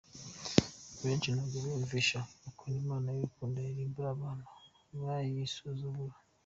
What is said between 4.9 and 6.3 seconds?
bayisuzugura.